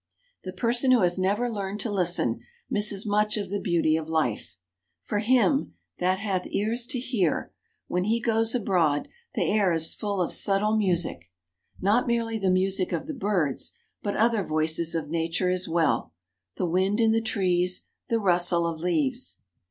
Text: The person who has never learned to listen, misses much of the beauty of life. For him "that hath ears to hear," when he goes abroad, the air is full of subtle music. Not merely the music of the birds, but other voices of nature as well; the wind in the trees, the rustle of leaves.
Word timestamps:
The 0.43 0.51
person 0.51 0.89
who 0.89 1.01
has 1.01 1.19
never 1.19 1.47
learned 1.47 1.79
to 1.81 1.91
listen, 1.91 2.39
misses 2.71 3.05
much 3.05 3.37
of 3.37 3.51
the 3.51 3.59
beauty 3.59 3.95
of 3.95 4.09
life. 4.09 4.57
For 5.03 5.19
him 5.19 5.75
"that 5.99 6.17
hath 6.17 6.47
ears 6.47 6.87
to 6.87 6.99
hear," 6.99 7.53
when 7.85 8.05
he 8.05 8.19
goes 8.19 8.55
abroad, 8.55 9.09
the 9.35 9.43
air 9.43 9.71
is 9.71 9.93
full 9.93 10.19
of 10.19 10.31
subtle 10.33 10.75
music. 10.75 11.29
Not 11.79 12.07
merely 12.07 12.39
the 12.39 12.49
music 12.49 12.91
of 12.91 13.05
the 13.05 13.13
birds, 13.13 13.73
but 14.01 14.17
other 14.17 14.41
voices 14.43 14.95
of 14.95 15.09
nature 15.11 15.49
as 15.51 15.67
well; 15.69 16.13
the 16.57 16.65
wind 16.65 16.99
in 16.99 17.11
the 17.11 17.21
trees, 17.21 17.83
the 18.09 18.17
rustle 18.19 18.65
of 18.65 18.79
leaves. 18.79 19.37